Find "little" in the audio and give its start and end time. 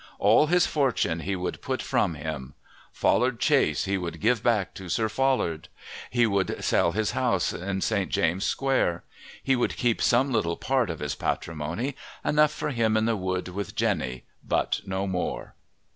10.31-10.57